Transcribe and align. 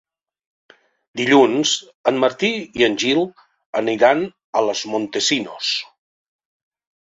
Dilluns 1.21 1.73
en 2.13 2.17
Martí 2.23 2.51
i 2.81 2.87
en 2.89 2.97
Gil 3.05 3.23
aniran 3.85 4.27
a 4.63 4.67
Los 4.71 4.85
Montesinos. 4.97 5.73